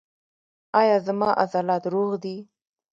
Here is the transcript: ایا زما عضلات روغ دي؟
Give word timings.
ایا 0.79 0.97
زما 1.07 1.29
عضلات 1.43 1.83
روغ 1.93 2.11
دي؟ 2.23 2.35